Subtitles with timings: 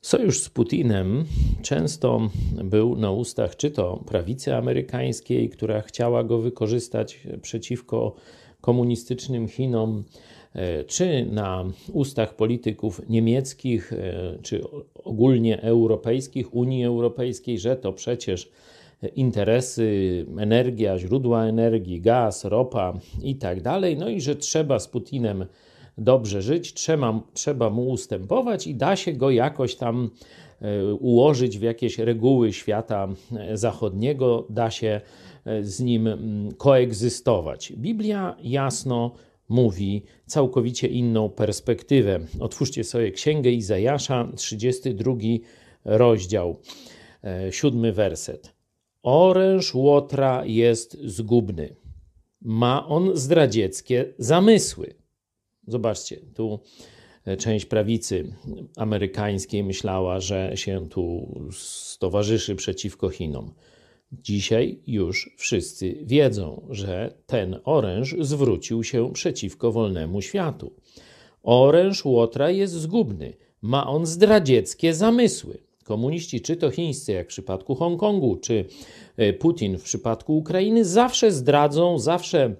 [0.00, 1.24] Sojusz z Putinem
[1.62, 2.30] często
[2.64, 8.14] był na ustach czy to prawicy amerykańskiej, która chciała go wykorzystać przeciwko
[8.60, 10.04] komunistycznym Chinom,
[10.54, 14.62] e, czy na ustach polityków niemieckich, e, czy
[15.04, 18.50] ogólnie europejskich, Unii Europejskiej, że to przecież
[19.16, 25.46] interesy, energia, źródła energii, gaz, ropa i tak dalej, no i że trzeba z Putinem
[25.98, 30.10] dobrze żyć, trzeba, trzeba mu ustępować i da się go jakoś tam
[30.60, 35.00] e, ułożyć w jakieś reguły świata e, zachodniego, da się
[35.44, 37.72] e, z nim mm, koegzystować.
[37.76, 39.14] Biblia jasno
[39.48, 42.20] mówi całkowicie inną perspektywę.
[42.40, 45.14] Otwórzcie sobie Księgę Izajasza, 32
[45.84, 46.56] rozdział,
[47.50, 48.54] siódmy werset.
[49.02, 51.76] Oręż Łotra jest zgubny.
[52.40, 54.97] Ma on zdradzieckie zamysły.
[55.68, 56.58] Zobaczcie, tu
[57.24, 58.32] e, część prawicy
[58.76, 63.54] amerykańskiej myślała, że się tu stowarzyszy przeciwko Chinom.
[64.12, 70.72] Dzisiaj już wszyscy wiedzą, że ten oręż zwrócił się przeciwko wolnemu światu.
[71.42, 75.58] Oręż Łotra jest zgubny, ma on zdradzieckie zamysły.
[75.84, 78.64] Komuniści, czy to chińscy, jak w przypadku Hongkongu, czy
[79.16, 82.56] e, Putin w przypadku Ukrainy, zawsze zdradzą, zawsze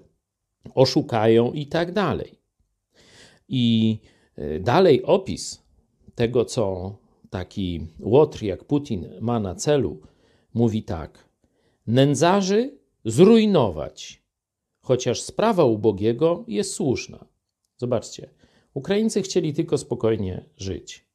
[0.75, 2.38] oszukają i tak dalej.
[3.49, 3.97] I
[4.35, 5.63] e, dalej opis
[6.15, 6.95] tego, co
[7.29, 10.01] taki łotr jak Putin ma na celu,
[10.53, 11.29] mówi tak:
[11.87, 14.23] nędzarzy zrujnować,
[14.81, 17.25] chociaż sprawa ubogiego jest słuszna.
[17.77, 18.29] Zobaczcie,
[18.73, 21.05] Ukraińcy chcieli tylko spokojnie żyć.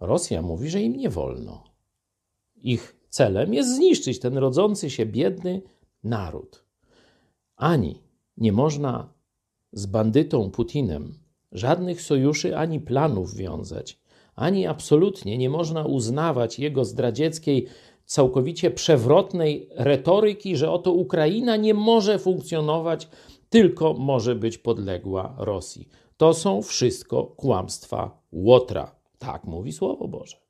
[0.00, 1.64] Rosja mówi, że im nie wolno.
[2.56, 5.62] Ich celem jest zniszczyć ten rodzący się biedny
[6.04, 6.64] naród.
[7.56, 8.02] Ani
[8.36, 9.12] nie można
[9.72, 11.23] z bandytą Putinem
[11.54, 13.98] żadnych sojuszy ani planów wiązać,
[14.34, 17.66] ani absolutnie nie można uznawać jego zdradzieckiej,
[18.04, 23.08] całkowicie przewrotnej retoryki, że oto Ukraina nie może funkcjonować,
[23.48, 25.88] tylko może być podległa Rosji.
[26.16, 28.94] To są wszystko kłamstwa Łotra.
[29.18, 30.43] Tak mówi Słowo Boże.